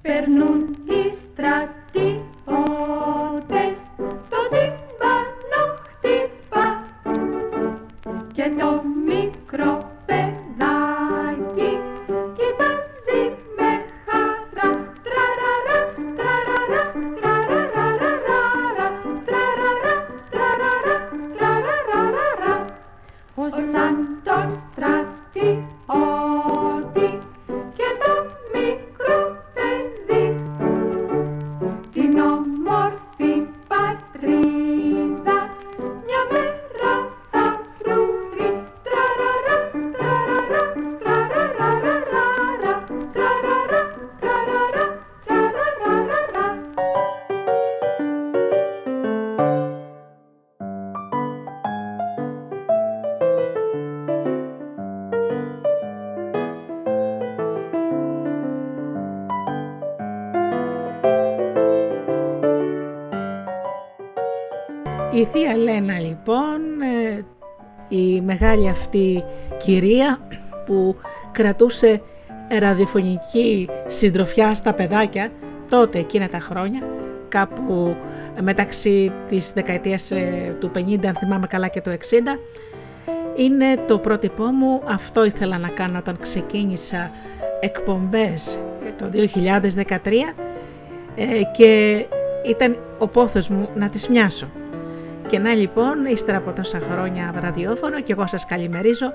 Περνούν 0.03 0.64
Ο 23.57 23.61
σαν 23.73 23.84
μεγάλη 68.39 68.69
αυτή 68.69 69.25
κυρία 69.57 70.19
που 70.67 70.97
κρατούσε 71.33 72.03
ραδιοφωνική 72.59 73.69
συντροφιά 73.87 74.55
στα 74.55 74.75
παιδάκια 74.75 75.33
τότε 75.69 75.99
εκείνα 75.99 76.29
τα 76.29 76.39
χρόνια 76.39 76.81
κάπου 77.29 77.97
μεταξύ 78.41 79.13
της 79.29 79.53
δεκαετίας 79.53 80.11
ε, 80.11 80.57
του 80.61 80.71
50 80.75 81.07
αν 81.07 81.15
θυμάμαι 81.15 81.47
καλά 81.47 81.69
και 81.69 81.81
του 81.81 81.91
60 81.91 81.95
είναι 83.37 83.77
το 83.87 83.99
πρότυπό 83.99 84.45
μου, 84.45 84.81
αυτό 84.87 85.25
ήθελα 85.25 85.59
να 85.59 85.69
κάνω 85.69 85.99
όταν 85.99 86.19
ξεκίνησα 86.21 87.11
εκπομπές 87.61 88.59
το 88.99 89.11
2013 89.13 89.97
ε, 91.15 91.25
και 91.57 92.05
ήταν 92.47 92.79
ο 92.99 93.09
πόθος 93.09 93.49
μου 93.49 93.69
να 93.75 93.89
τις 93.89 94.09
μοιάσω. 94.09 94.51
Και 95.27 95.39
να 95.39 95.55
λοιπόν, 95.55 96.05
ύστερα 96.05 96.39
από 96.39 96.53
τόσα 96.53 96.81
χρόνια 96.91 97.35
ραδιόφωνο 97.41 98.01
και 98.01 98.13
εγώ 98.13 98.27
σας 98.27 98.47
καλημερίζω, 98.47 99.07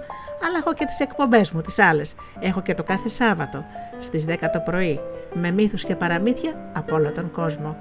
αλλά 0.47 0.57
έχω 0.59 0.73
και 0.73 0.85
τις 0.85 0.99
εκπομπές 0.99 1.51
μου, 1.51 1.61
τις 1.61 1.79
άλλες. 1.79 2.15
Έχω 2.39 2.61
και 2.61 2.73
το 2.73 2.83
κάθε 2.83 3.09
Σάββατο, 3.09 3.65
στις 3.97 4.25
10 4.25 4.49
το 4.49 4.59
πρωί, 4.59 4.99
με 5.33 5.51
μύθους 5.51 5.83
και 5.83 5.95
παραμύθια 5.95 6.71
από 6.73 6.95
όλο 6.95 7.11
τον 7.11 7.31
κόσμο. 7.31 7.77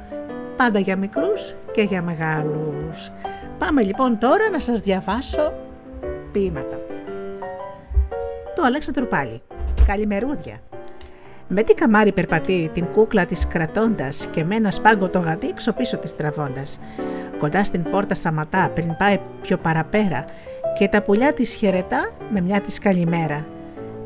Πάντα 0.57 0.79
για 0.79 0.97
μικρούς 0.97 1.55
και 1.73 1.83
για 1.83 2.03
μεγάλους. 2.03 3.11
Πάμε 3.59 3.83
λοιπόν 3.83 4.19
τώρα 4.19 4.51
να 4.51 4.61
σας 4.61 4.81
διαβάσω 4.81 5.53
ποίηματα. 6.33 6.81
Το 8.55 8.63
Αλέξανδρο 8.65 9.07
πάλι. 9.07 9.43
Καλημερούδια. 9.87 10.57
Με 11.49 11.63
τι 11.63 11.75
καμάρι 11.75 12.13
περπατεί 12.13 12.71
την 12.73 12.87
κούκλα 12.87 13.27
της 13.27 13.47
κρατώντας 13.47 14.27
και 14.27 14.45
με 14.45 14.55
ένα 14.55 14.71
σπάγκο 14.71 15.09
το 15.09 15.19
γατί 15.19 15.55
πίσω 15.77 15.99
της 15.99 16.17
τραβώντας. 16.17 16.81
Κοντά 17.39 17.65
στην 17.65 17.83
πόρτα 17.91 18.15
σταματά 18.15 18.71
πριν 18.75 18.97
πάει 18.97 19.19
πιο 19.41 19.57
παραπέρα 19.57 20.25
και 20.79 20.89
τα 20.89 21.03
πουλιά 21.03 21.33
της 21.33 21.55
χαιρετά 21.55 22.11
με 22.31 22.41
μια 22.41 22.61
της 22.61 22.79
καλημέρα. 22.79 23.47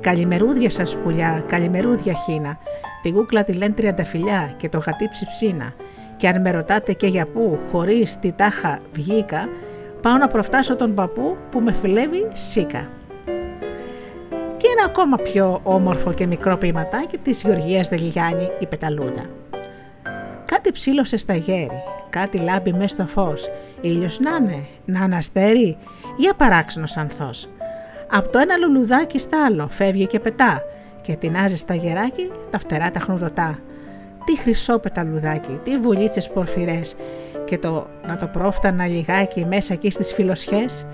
Καλημερούδια 0.01 0.71
σας 0.71 0.97
πουλιά, 0.97 1.45
καλημερούδια 1.47 2.12
χίνα, 2.12 2.59
την 3.03 3.14
κούκλα 3.14 3.45
τη 3.45 3.53
λένε 3.53 3.73
τριανταφυλιά 3.73 4.55
και 4.57 4.68
το 4.68 4.79
γατί 4.79 5.09
ψιψίνα 5.09 5.73
και 6.16 6.29
αν 6.29 6.40
με 6.40 6.51
ρωτάτε 6.51 6.92
και 6.92 7.07
για 7.07 7.27
πού 7.27 7.59
χωρίς 7.71 8.18
τη 8.18 8.33
τάχα 8.33 8.79
βγήκα, 8.92 9.49
πάω 10.03 10.16
να 10.16 10.29
προφτάσω 10.29 10.77
τον 10.77 10.95
παππού 10.95 11.37
που 11.51 11.61
με 11.61 11.73
φιλεύει 11.73 12.29
σίκα 12.33 12.88
και 14.62 14.68
ένα 14.77 14.85
ακόμα 14.87 15.16
πιο 15.16 15.61
όμορφο 15.62 16.12
και 16.12 16.27
μικρό 16.27 16.57
ποιηματάκι 16.57 17.18
της 17.18 17.42
Γεωργίας 17.42 17.88
Δελιγιάννη 17.88 18.49
η 18.59 18.66
Πεταλούδα. 18.66 19.25
Κάτι 20.53 20.73
ψήλωσε 20.73 21.17
στα 21.17 21.35
γέρι, 21.35 21.83
κάτι 22.11 22.38
λάμπει 22.38 22.73
μες 22.73 22.91
στο 22.91 23.07
φως, 23.07 23.51
ήλιος 23.81 24.21
να 24.21 24.37
είναι, 24.37 24.67
να 24.85 25.01
αναστέρει, 25.01 25.77
για 26.17 26.35
παράξενος 26.35 26.97
ανθός. 26.97 27.49
Απ' 28.11 28.27
το 28.27 28.38
ένα 28.38 28.57
λουλουδάκι 28.57 29.19
στα 29.19 29.45
άλλο 29.45 29.69
φεύγει 29.69 30.07
και 30.07 30.21
πετά 30.21 30.62
και 31.03 31.17
τεινάζει 31.17 31.57
στα 31.57 31.75
γεράκι 31.75 32.31
τα 32.51 32.59
φτερά 32.59 32.91
τα 32.91 33.01
χνουδωτά. 33.01 33.59
Τι 34.25 34.37
χρυσό 34.38 34.79
πεταλουδάκι, 34.79 35.61
τι 35.65 35.79
βουλίτσες 35.79 36.31
πορφυρές 36.31 36.97
και 37.45 37.59
το 37.59 37.87
να 38.07 38.17
το 38.17 38.27
πρόφτανα 38.27 38.87
λιγάκι 38.87 39.45
μέσα 39.45 39.73
εκεί 39.73 39.91
στις 39.91 40.12
φιλοσιές. 40.12 40.87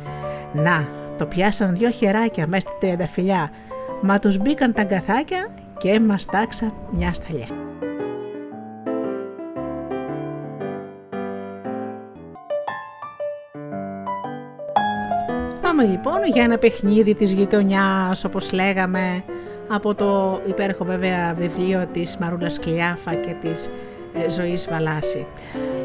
Να, 0.53 0.89
το 1.19 1.27
πιάσαν 1.27 1.77
δυο 1.77 1.91
χεράκια 1.91 2.47
μέσα 2.47 2.69
στη 2.69 2.77
τριανταφυλιά, 2.81 3.51
μα 4.01 4.19
τους 4.19 4.39
μπήκαν 4.39 4.73
τα 4.73 4.83
αγκαθάκια 4.83 5.49
και 5.79 6.01
μας 6.01 6.25
τάξαν 6.25 6.73
μια 6.91 7.15
σταλιά. 7.15 7.68
Πάμε 15.79 15.91
λοιπόν 15.91 16.25
για 16.33 16.43
ένα 16.43 16.59
παιχνίδι 16.59 17.15
της 17.15 17.33
γειτονιάς 17.33 18.25
όπως 18.25 18.53
λέγαμε 18.53 19.25
από 19.69 19.95
το 19.95 20.41
υπέροχο 20.47 20.85
βέβαια 20.85 21.35
βιβλίο 21.35 21.87
της 21.93 22.17
Μαρούλας 22.17 22.59
Κλιάφα 22.59 23.15
και 23.15 23.35
της 23.41 23.71
ε, 24.25 24.31
Ζωής 24.31 24.69
Βαλάση. 24.71 25.27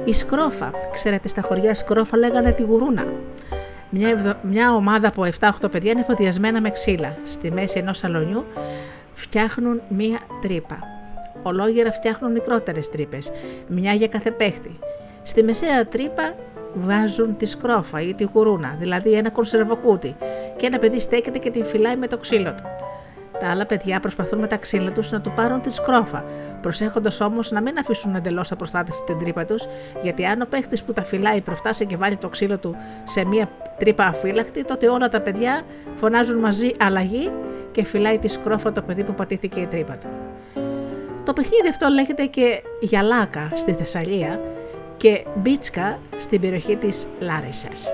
Η 0.05 0.13
Σκρόφα, 0.13 0.71
ξέρετε 0.93 1.27
στα 1.27 1.41
χωριά 1.41 1.75
Σκρόφα 1.75 2.17
λέγανε 2.17 2.51
τη 2.51 2.63
γουρούνα. 2.63 3.05
Μια, 3.89 4.09
ευδο- 4.09 4.35
μια 4.41 4.73
ομάδα 4.73 5.07
από 5.07 5.25
7-8 5.39 5.49
παιδιά 5.71 5.91
είναι 5.91 6.03
φωτιασμένα 6.03 6.61
με 6.61 6.69
ξύλα. 6.69 7.17
Στη 7.23 7.51
μέση 7.51 7.79
ενός 7.79 7.97
σαλονιού 7.97 8.45
φτιάχνουν 9.13 9.81
μία 9.87 10.19
τρύπα. 10.41 10.79
Ολόγερα 11.43 11.91
φτιάχνουν 11.91 12.31
μικρότερες 12.31 12.89
τρύπες, 12.89 13.31
μια 13.67 13.93
για 13.93 14.07
κάθε 14.07 14.31
παίχτη. 14.31 14.79
Στη 15.23 15.43
μεσαία 15.43 15.85
τρύπα 15.87 16.33
βάζουν 16.73 17.37
τη 17.37 17.45
σκρόφα 17.45 18.01
ή 18.01 18.13
τη 18.13 18.23
γουρούνα, 18.33 18.75
δηλαδή 18.79 19.13
ένα 19.13 19.29
κονσερβοκούτι 19.29 20.15
και 20.55 20.65
ένα 20.65 20.77
παιδί 20.77 20.99
στέκεται 20.99 21.37
και 21.37 21.49
την 21.49 21.65
φυλάει 21.65 21.95
με 21.95 22.07
το 22.07 22.17
ξύλο 22.17 22.53
του. 22.53 22.63
Τα 23.39 23.49
άλλα 23.49 23.65
παιδιά 23.65 23.99
προσπαθούν 23.99 24.39
με 24.39 24.47
τα 24.47 24.57
ξύλα 24.57 24.91
τους 24.91 25.11
να 25.11 25.21
του 25.21 25.31
πάρουν 25.35 25.61
τη 25.61 25.73
σκρόφα, 25.73 26.25
προσέχοντας 26.61 27.21
όμως 27.21 27.51
να 27.51 27.61
μην 27.61 27.77
αφήσουν 27.77 28.15
εντελώς 28.15 28.51
απροστάτευτη 28.51 29.03
την 29.03 29.19
τρύπα 29.19 29.45
τους, 29.45 29.67
γιατί 30.01 30.25
αν 30.25 30.41
ο 30.41 30.45
παίχτης 30.49 30.83
που 30.83 30.93
τα 30.93 31.03
φυλάει 31.03 31.41
προφτάσει 31.41 31.85
και 31.85 31.97
βάλει 31.97 32.15
το 32.15 32.29
ξύλο 32.29 32.57
του 32.57 32.75
σε 33.03 33.25
μία 33.25 33.49
τρύπα 33.77 34.05
αφύλακτη, 34.05 34.63
τότε 34.63 34.89
όλα 34.89 35.09
τα 35.09 35.21
παιδιά 35.21 35.61
φωνάζουν 35.95 36.39
μαζί 36.39 36.71
αλλαγή 36.79 37.31
και 37.71 37.83
φυλάει 37.83 38.19
τη 38.19 38.27
σκρόφα 38.27 38.71
το 38.71 38.81
παιδί 38.81 39.03
που 39.03 39.13
πατήθηκε 39.13 39.59
η 39.59 39.65
τρύπα 39.65 39.93
του. 39.93 40.07
Το 41.23 41.33
παιχνίδι 41.33 41.67
αυτό 41.69 41.87
λέγεται 41.87 42.25
και 42.25 42.63
Γιαλάκα 42.79 43.51
στη 43.53 43.73
Θεσσαλία 43.73 44.39
και 44.97 45.25
Μπίτσκα 45.35 45.99
στην 46.17 46.41
περιοχή 46.41 46.75
της 46.75 47.07
Λάρισας. 47.19 47.87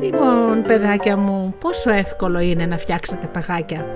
Λοιπόν, 0.00 0.62
παιδάκια 0.66 1.16
μου, 1.16 1.54
πόσο 1.60 1.90
εύκολο 1.90 2.38
είναι 2.38 2.66
να 2.66 2.76
φτιάξετε 2.76 3.26
παγάκια; 3.26 3.86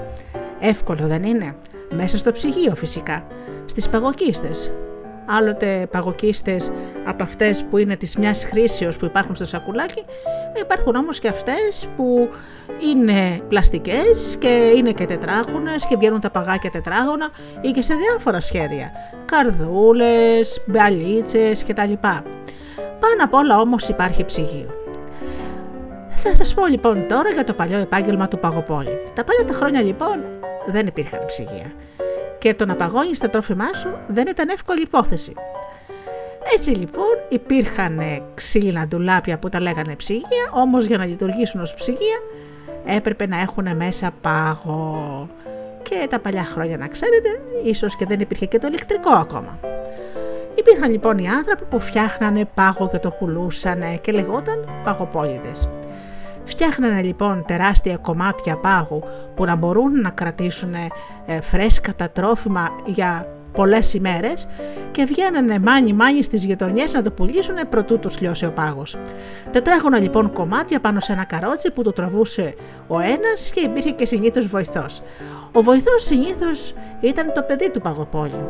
Εύκολο 0.61 1.07
δεν 1.07 1.23
είναι. 1.23 1.55
Μέσα 1.91 2.19
στο 2.19 2.33
ψυγείο 2.33 2.75
φυσικά. 2.75 3.27
Στις 3.67 3.89
παγοκίστες. 3.89 4.73
Άλλοτε 5.39 5.89
παγοκίστες 5.91 6.73
από 7.07 7.23
αυτές 7.23 7.65
που 7.65 7.77
είναι 7.77 7.97
της 7.97 8.17
μιας 8.17 8.45
χρήσεως 8.45 8.97
που 8.97 9.05
υπάρχουν 9.05 9.35
στο 9.35 9.45
σακουλάκι, 9.45 10.05
υπάρχουν 10.61 10.97
όμως 10.97 11.19
και 11.19 11.29
αυτές 11.29 11.89
που 11.97 12.29
είναι 12.91 13.41
πλαστικές 13.49 14.37
και 14.39 14.73
είναι 14.77 14.93
και 14.93 15.05
τετράγωνες 15.05 15.87
και 15.87 15.97
βγαίνουν 15.97 16.21
τα 16.21 16.31
παγάκια 16.31 16.71
τετράγωνα 16.71 17.29
ή 17.61 17.71
και 17.71 17.83
σε 17.83 17.95
διάφορα 17.95 18.41
σχέδια. 18.41 18.91
Καρδούλες, 19.25 20.63
μπαλίτσες 20.67 21.65
κτλ. 21.65 21.93
Πάνω 22.01 23.25
απ' 23.25 23.35
όλα 23.35 23.61
όμως 23.61 23.89
υπάρχει 23.89 24.25
ψυγείο. 24.25 24.75
Θα 26.09 26.35
σας 26.35 26.55
πω 26.55 26.67
λοιπόν 26.67 27.07
τώρα 27.09 27.31
για 27.31 27.45
το 27.45 27.55
παλιό 27.55 27.79
επάγγελμα 27.79 28.29
του 28.29 28.39
παγοπόλη. 28.39 29.03
Τα 29.15 29.25
παλιά 29.25 29.45
τα 29.45 29.53
χρόνια 29.53 29.83
λοιπόν 29.83 30.25
δεν 30.67 30.87
υπήρχαν 30.87 31.25
ψυγεία 31.27 31.73
και 32.41 32.55
το 32.55 32.67
να 32.67 32.75
παγώνεις 32.77 33.19
τα 33.19 33.31
τρόφιμά 33.31 33.75
σου 33.75 33.89
δεν 34.07 34.27
ήταν 34.27 34.49
εύκολη 34.49 34.83
υπόθεση. 34.83 35.33
Έτσι 36.55 36.71
λοιπόν 36.71 37.17
υπήρχαν 37.29 38.01
ξύλινα 38.35 38.87
ντουλάπια 38.87 39.39
που 39.39 39.49
τα 39.49 39.61
λέγανε 39.61 39.97
ψυγεία, 39.97 40.51
όμως 40.53 40.87
για 40.87 40.99
να 40.99 41.05
λειτουργήσουν 41.05 41.61
ως 41.61 41.75
ψυγεία 41.75 42.19
έπρεπε 42.85 43.27
να 43.27 43.41
έχουν 43.41 43.77
μέσα 43.77 44.11
πάγο. 44.21 45.29
Και 45.83 46.07
τα 46.11 46.19
παλιά 46.19 46.45
χρόνια 46.45 46.77
να 46.77 46.89
ξέρετε, 46.89 47.41
ίσως 47.65 47.97
και 47.97 48.07
δεν 48.07 48.21
υπήρχε 48.21 48.47
και 48.47 48.59
το 48.59 48.67
ηλεκτρικό 48.67 49.11
ακόμα. 49.11 49.59
Υπήρχαν 50.55 50.91
λοιπόν 50.91 51.19
οι 51.19 51.29
άνθρωποι 51.29 51.65
που 51.65 51.81
φτιάχνανε 51.81 52.49
πάγο 52.55 52.89
και 52.89 52.99
το 52.99 53.11
πουλούσαν 53.11 54.01
και 54.01 54.13
λεγόταν 54.13 54.69
παγοπόλητες. 54.85 55.69
Φτιάχνανε 56.51 57.03
λοιπόν 57.03 57.45
τεράστια 57.47 57.97
κομμάτια 57.97 58.57
πάγου 58.57 59.03
που 59.35 59.45
να 59.45 59.57
μπορούν 59.57 60.01
να 60.01 60.11
κρατήσουν 60.11 60.75
ε, 61.27 61.41
φρέσκα 61.41 61.95
τα 61.95 62.11
τρόφιμα 62.11 62.69
για 62.87 63.27
πολλές 63.53 63.95
ημέρες 63.95 64.49
και 64.91 65.05
βγαίνανε 65.05 65.59
μάνι 65.59 65.93
μάνι 65.93 66.23
στις 66.23 66.45
γειτονιές 66.45 66.95
να 66.95 67.03
το 67.03 67.11
πουλήσουν 67.11 67.55
προτού 67.71 67.99
τους 67.99 68.21
λιώσει 68.21 68.47
ο 68.47 68.51
πάγος. 68.53 68.97
Τετράγωνα 69.51 70.01
λοιπόν 70.01 70.33
κομμάτια 70.33 70.81
πάνω 70.81 71.01
σε 71.01 71.13
ένα 71.13 71.25
καρότσι 71.25 71.71
που 71.71 71.83
το 71.83 71.93
τραβούσε 71.93 72.55
ο 72.87 73.01
ένας 73.01 73.51
και 73.51 73.61
υπήρχε 73.61 73.91
και 73.91 74.07
συνήθως 74.07 74.47
βοηθός. 74.47 75.03
Ο 75.53 75.63
βοηθός 75.63 76.05
συνήθως 76.05 76.75
ήταν 77.01 77.33
το 77.35 77.43
παιδί 77.43 77.71
του 77.71 77.81
παγοπόλιου. 77.81 78.49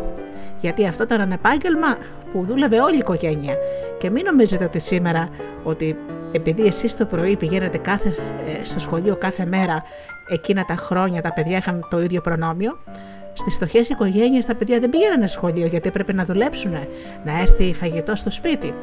Γιατί 0.61 0.87
αυτό 0.87 1.03
ήταν 1.03 1.21
ένα 1.21 1.35
επάγγελμα 1.35 1.97
που 2.33 2.45
δούλευε 2.45 2.81
όλη 2.81 2.95
η 2.95 2.99
οικογένεια. 2.99 3.55
Και 3.99 4.11
μην 4.11 4.25
νομίζετε 4.25 4.65
ότι 4.65 4.79
σήμερα 4.79 5.29
ότι 5.63 5.97
επειδή 6.33 6.67
εσείς 6.67 6.97
το 6.97 7.05
πρωί 7.05 7.37
πηγαίνετε 7.37 7.79
κάθε, 7.79 8.09
ε, 8.09 8.65
στο 8.65 8.81
σχολείο 8.81 9.17
κάθε 9.17 9.47
μέρα 9.47 9.83
εκείνα 10.29 10.65
τα 10.65 10.75
χρόνια 10.75 11.23
τα 11.23 11.33
παιδιά 11.33 11.57
είχαν 11.57 11.87
το 11.91 12.01
ίδιο 12.01 12.21
προνόμιο, 12.21 12.79
στις 13.33 13.55
φτωχές 13.55 13.89
οικογένειες 13.89 14.47
τα 14.47 14.55
παιδιά 14.55 14.79
δεν 14.79 14.91
πήγαιναν 14.91 15.29
σχολείο 15.29 15.67
γιατί 15.67 15.89
έπρεπε 15.89 16.13
να 16.13 16.25
δουλέψουν, 16.25 16.73
να 17.25 17.41
έρθει 17.41 17.75
φαγητός 17.75 18.19
στο 18.19 18.31
σπίτι. 18.31 18.75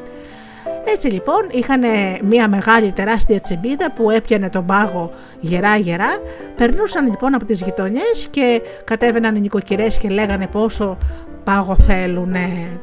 Έτσι 0.84 1.08
λοιπόν 1.08 1.46
είχαν 1.50 1.82
μια 2.22 2.48
μεγάλη 2.48 2.92
τεράστια 2.92 3.40
τσιμπίδα 3.40 3.92
που 3.92 4.10
έπιανε 4.10 4.50
τον 4.50 4.66
πάγο 4.66 5.10
γερά 5.40 5.76
γερά, 5.76 6.16
περνούσαν 6.56 7.06
λοιπόν 7.10 7.34
από 7.34 7.44
τις 7.44 7.62
γειτονιές 7.62 8.28
και 8.30 8.62
κατέβαιναν 8.84 9.36
οι 9.36 9.40
νοικοκυρές 9.40 9.98
και 9.98 10.08
λέγανε 10.08 10.46
πόσο 10.46 10.98
πάγο 11.44 11.76
θέλουν 11.76 12.34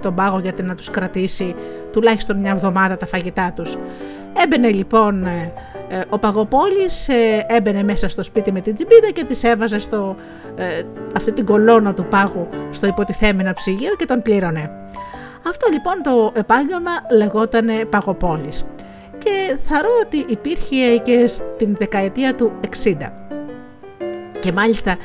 τον 0.02 0.16
πάγο 0.16 0.40
γιατί 0.40 0.64
να 0.64 0.76
τους 0.76 0.90
κρατήσει 0.90 1.56
τουλάχιστον 1.92 2.38
μια 2.40 2.52
εβδομάδα 2.52 2.98
τα 2.98 3.06
φαγητά 3.06 3.52
τους. 3.56 3.78
Έμπαινε 4.44 4.70
λοιπόν 4.72 5.26
ε, 5.26 5.30
ε, 5.30 5.52
ο 6.10 6.20
Παγοπόλης, 6.20 7.10
ε, 7.10 7.46
έμπαινε 7.48 7.84
μέσα 7.84 8.08
στο 8.08 8.24
σπίτι 8.24 8.52
με 8.52 8.62
την 8.62 8.74
τσιμπίδα 8.74 9.10
και 9.14 9.24
της 9.24 9.44
έβαζε 9.44 9.80
στο, 9.80 10.16
αυτή 11.16 11.32
την 11.32 11.46
κολόνα 11.46 11.94
του 11.94 12.06
πάγου 12.06 12.48
στο 12.70 12.88
υποτιθέμενο 12.88 13.54
ψυγείο 13.54 13.96
και 13.98 14.06
τον 14.06 14.22
πλήρωνε. 14.22 14.72
Αυτό 15.48 15.68
λοιπόν 15.72 16.02
το 16.04 16.32
επάγγελμα 16.36 16.92
λεγόταν 17.12 17.68
Παγοπόλης 17.90 18.66
και 19.18 19.58
θαρώ 19.68 19.90
ότι 20.06 20.26
υπήρχε 20.28 20.98
και 20.98 21.28
στην 21.28 21.76
δεκαετία 21.80 22.36
του 22.36 22.52
60. 22.84 22.94
Και 24.40 24.52
μάλιστα 24.52 24.98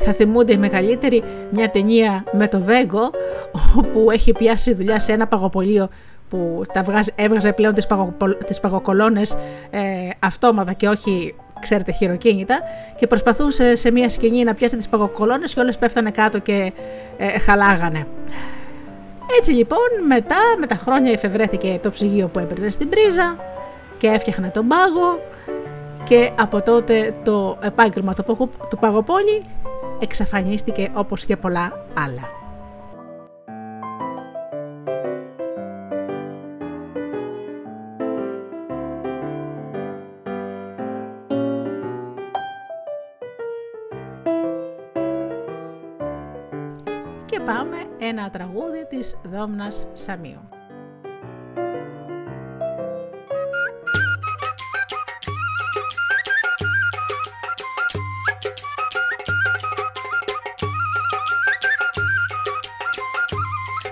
θα 0.00 0.12
θυμούνται 0.12 0.52
οι 0.52 0.56
μεγαλύτεροι 0.56 1.22
μια 1.50 1.70
ταινία 1.70 2.24
με 2.32 2.48
το 2.48 2.60
Βέγκο 2.60 3.10
όπου 3.76 4.10
έχει 4.10 4.32
πιάσει 4.32 4.74
δουλειά 4.74 4.98
σε 4.98 5.12
ένα 5.12 5.26
παγοπολείο 5.26 5.88
που 6.28 6.62
τα 6.72 6.82
βγάζει, 6.82 7.12
έβγαζε 7.16 7.52
πλέον 7.52 7.74
τις, 7.74 7.86
παγο, 7.86 8.14
τις 8.46 8.60
παγοκολόνες 8.60 9.36
ε, 9.70 10.08
αυτόματα 10.18 10.72
και 10.72 10.88
όχι 10.88 11.34
ξέρετε 11.60 11.92
χειροκίνητα 11.92 12.60
και 12.96 13.06
προσπαθούσε 13.06 13.74
σε 13.74 13.90
μια 13.90 14.08
σκηνή 14.08 14.44
να 14.44 14.54
πιάσει 14.54 14.76
τις 14.76 14.88
παγοκολόνες 14.88 15.54
και 15.54 15.60
όλες 15.60 15.78
πέφτανε 15.78 16.10
κάτω 16.10 16.38
και 16.38 16.72
ε, 17.16 17.38
χαλάγανε. 17.38 18.06
Έτσι 19.38 19.50
λοιπόν 19.52 19.88
μετά 20.06 20.36
με 20.58 20.66
τα 20.66 20.74
χρόνια 20.74 21.12
εφευρέθηκε 21.12 21.78
το 21.82 21.90
ψυγείο 21.90 22.28
που 22.28 22.38
έπαιρνε 22.38 22.68
στην 22.68 22.88
πρίζα 22.88 23.36
και 23.98 24.06
έφτιαχνε 24.06 24.48
τον 24.48 24.68
πάγο 24.68 25.20
και 26.04 26.30
από 26.38 26.62
τότε 26.62 27.12
το 27.24 27.58
επάγγελμα 27.60 28.14
του 28.70 28.78
παγοπόλη 28.80 29.44
εξαφανίστηκε 29.98 30.90
όπως 30.94 31.24
και 31.24 31.36
πολλά 31.36 31.84
άλλα. 31.98 32.43
Πάμε 47.44 47.76
ένα 47.98 48.30
τραγούδι 48.30 48.86
της 48.88 49.16
Δόμνας 49.22 49.86
Σαμίου. 49.92 50.48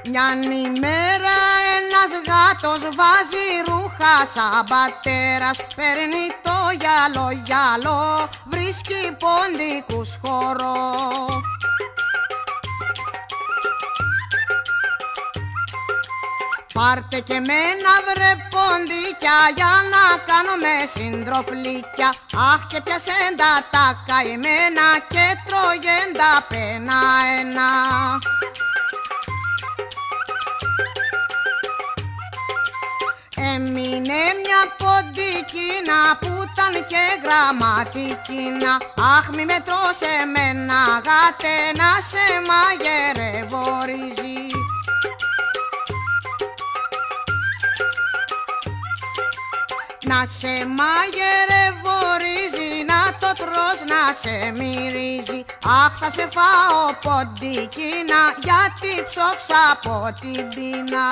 Μια 0.04 0.32
ημέρα 0.52 1.36
ένας 1.76 2.10
γάτος 2.26 2.80
βάζει 2.80 3.46
ρούχα 3.66 4.26
σαν 4.34 4.64
πατέρας 4.68 5.66
Παίρνει 5.76 6.26
το 6.42 6.56
γυαλό 6.80 7.30
γυαλό, 7.44 8.28
βρίσκει 8.46 9.16
ποντικούς 9.18 10.18
χώρο 10.22 11.51
Πάρτε 16.72 17.18
και 17.20 17.34
μένα 17.48 17.92
βρε 18.06 18.32
ποντίκια 18.52 19.38
για 19.56 19.72
να 19.92 20.04
κάνουμε 20.28 20.72
συντροφλίκια. 20.94 22.08
Αχ 22.52 22.66
και 22.66 22.80
πιασέν 22.84 23.32
τα 23.36 23.52
τα 23.70 23.86
καημένα 24.06 24.88
και 25.12 25.26
τρώγεν 25.46 26.08
τα 26.20 26.32
πένα 26.48 26.98
ένα. 27.40 27.70
Έμεινε 33.54 34.22
μια 34.42 34.60
ποντικίνα 34.80 36.00
που 36.20 36.32
ήταν 36.46 36.74
και 36.90 37.04
γραμματικίνα. 37.22 38.72
Αχ 39.16 39.28
μη 39.34 39.44
με 39.44 39.58
τρώσει 39.66 40.10
εμένα 40.22 40.80
γάτε 41.06 41.54
να 41.80 41.90
σε 42.10 42.24
μαγειρεύω 42.48 43.72
Να 50.12 50.26
σε 50.38 50.54
μαγειρευορίζει, 50.78 52.70
να 52.90 53.00
το 53.20 53.30
τρως, 53.40 53.78
να 53.92 54.02
σε 54.22 54.36
μυρίζει. 54.58 55.40
Αχ 55.84 55.92
θα 56.00 56.10
σε 56.10 56.28
φάω 56.36 56.82
ποντικίνα, 57.04 58.22
γιατί 58.46 58.92
ψόψα 59.08 59.60
από 59.72 59.94
την 60.20 60.48
πείνα 60.48 61.08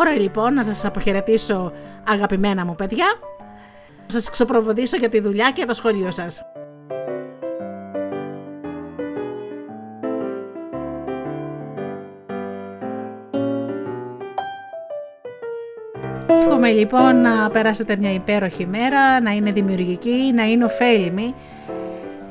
Ώρα 0.00 0.18
λοιπόν 0.18 0.54
να 0.54 0.64
σας 0.64 0.84
αποχαιρετήσω 0.84 1.72
αγαπημένα 2.08 2.64
μου 2.64 2.74
παιδιά, 2.74 3.06
να 4.02 4.06
σας 4.06 4.30
ξεπροβοδήσω 4.30 4.96
για 4.96 5.08
τη 5.08 5.20
δουλειά 5.20 5.50
και 5.50 5.64
το 5.64 5.74
σχολείο 5.74 6.10
σας. 6.10 6.42
Εύχομαι 16.26 16.70
λοιπόν 16.70 17.20
να 17.20 17.50
περάσετε 17.50 17.96
μια 17.96 18.12
υπέροχη 18.12 18.66
μέρα, 18.66 19.20
να 19.20 19.30
είναι 19.30 19.52
δημιουργική, 19.52 20.32
να 20.34 20.42
είναι 20.42 20.64
ωφέλιμη, 20.64 21.34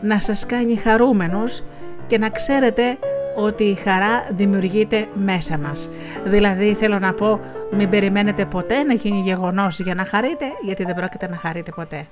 να 0.01 0.21
σας 0.21 0.45
κάνει 0.45 0.75
χαρούμενους 0.75 1.63
και 2.07 2.17
να 2.17 2.29
ξέρετε 2.29 2.97
ότι 3.41 3.63
η 3.63 3.75
χαρά 3.75 4.25
δημιουργείται 4.29 5.07
μέσα 5.13 5.57
μας. 5.57 5.89
Δηλαδή 6.23 6.73
θέλω 6.73 6.99
να 6.99 7.13
πω 7.13 7.39
μην 7.71 7.89
περιμένετε 7.89 8.45
ποτέ 8.45 8.83
να 8.83 8.93
γίνει 8.93 9.19
γεγονός 9.19 9.79
για 9.79 9.95
να 9.95 10.05
χαρείτε 10.05 10.45
γιατί 10.61 10.83
δεν 10.83 10.95
πρόκειται 10.95 11.27
να 11.27 11.35
χαρείτε 11.35 11.71
ποτέ. 11.75 12.07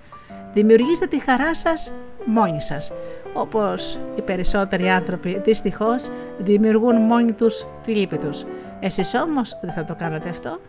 Δημιουργήστε 0.54 1.06
τη 1.06 1.20
χαρά 1.20 1.56
σας 1.56 1.94
μόνοι 2.26 2.62
σας. 2.62 2.92
Όπως 3.34 4.00
οι 4.16 4.22
περισσότεροι 4.22 4.90
άνθρωποι 4.90 5.42
δυστυχώς 5.44 6.10
δημιουργούν 6.38 6.96
μόνοι 6.96 7.32
τους 7.32 7.66
τη 7.86 7.94
λύπη 7.94 8.18
τους. 8.18 8.46
Εσείς 8.80 9.14
όμως 9.14 9.58
δεν 9.62 9.72
θα 9.72 9.84
το 9.84 9.96
κάνετε 9.96 10.30
αυτό, 10.30 10.60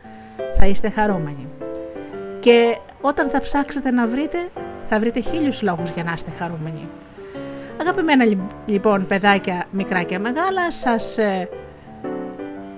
θα 0.58 0.66
είστε 0.66 0.90
χαρούμενοι. 0.90 1.48
Και 2.40 2.78
όταν 3.00 3.28
θα 3.28 3.40
ψάξετε 3.40 3.90
να 3.90 4.06
βρείτε, 4.06 4.38
θα 4.88 4.98
βρείτε 4.98 5.20
χίλιους 5.20 5.62
λόγους 5.62 5.90
για 5.90 6.04
να 6.04 6.12
είστε 6.12 6.30
χαρούμενοι. 6.38 6.88
Αγαπημένα 7.80 8.24
λοιπόν 8.66 9.06
παιδάκια 9.06 9.66
μικρά 9.70 10.02
και 10.02 10.18
μεγάλα, 10.18 10.70
σας 10.70 11.18
ε, 11.18 11.48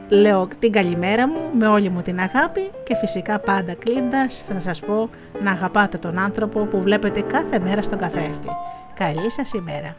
λέω 0.08 0.48
την 0.58 0.72
καλημέρα 0.72 1.28
μου 1.28 1.40
με 1.58 1.66
όλη 1.66 1.88
μου 1.88 2.02
την 2.02 2.20
αγάπη 2.20 2.70
και 2.84 2.96
φυσικά 2.96 3.38
πάντα 3.38 3.74
κλείνοντας 3.74 4.44
θα 4.48 4.60
σας 4.60 4.80
πω 4.80 5.10
να 5.42 5.50
αγαπάτε 5.50 5.98
τον 5.98 6.18
άνθρωπο 6.18 6.64
που 6.64 6.82
βλέπετε 6.82 7.20
κάθε 7.20 7.58
μέρα 7.58 7.82
στον 7.82 7.98
καθρέφτη. 7.98 8.48
Καλή 8.94 9.30
σας 9.30 9.52
ημέρα! 9.52 9.96